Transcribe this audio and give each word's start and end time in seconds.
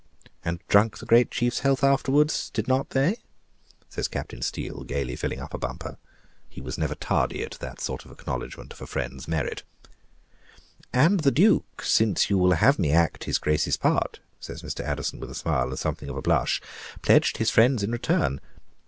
"And 0.43 0.59
drunk 0.67 0.97
the 0.97 1.05
great 1.05 1.29
chiefs 1.29 1.59
health 1.59 1.83
afterward, 1.83 2.33
did 2.53 2.67
not 2.67 2.89
they?" 2.89 3.17
says 3.87 4.07
Captain 4.07 4.41
Steele, 4.41 4.81
gayly 4.83 5.15
filling 5.15 5.39
up 5.39 5.53
a 5.53 5.59
bumper; 5.59 5.99
he 6.49 6.59
never 6.59 6.65
was 6.95 6.97
tardy 6.99 7.43
at 7.43 7.51
that 7.59 7.79
sort 7.79 8.03
of 8.03 8.09
acknowledgment 8.09 8.73
of 8.73 8.81
a 8.81 8.87
friend's 8.87 9.27
merit. 9.27 9.61
"And 10.91 11.19
the 11.19 11.29
Duke, 11.29 11.83
since 11.83 12.31
you 12.31 12.39
will 12.39 12.53
have 12.53 12.79
me 12.79 12.91
act 12.91 13.25
his 13.25 13.37
Grace's 13.37 13.77
part," 13.77 14.19
says 14.39 14.63
Mr. 14.63 14.83
Addison, 14.83 15.19
with 15.19 15.29
a 15.29 15.35
smile, 15.35 15.69
and 15.69 15.77
something 15.77 16.09
of 16.09 16.17
a 16.17 16.21
blush, 16.23 16.63
"pledged 17.03 17.37
his 17.37 17.51
friends 17.51 17.83
in 17.83 17.91
return. 17.91 18.41